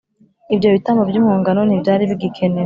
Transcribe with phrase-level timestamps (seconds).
[0.53, 2.59] ibyo bitambo by impongano ntibyari bigikenewe.